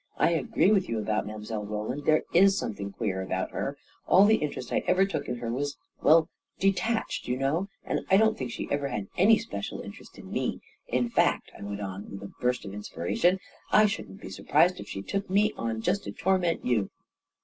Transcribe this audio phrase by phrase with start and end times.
[0.17, 1.45] I agree J with you about Mile.
[1.63, 3.77] Roland— there is something queer about her!
[4.07, 6.27] All the interest I ever took in her was— well—
[6.67, 7.67] detached, you know.
[7.85, 10.59] And I don't ^ think she ever had any special interest in me.
[10.87, 13.37] In.% fact," I went on, with a burst of inspiration,"
[13.81, 16.89] I shouldn't be surprised if she took me on just to tor ment you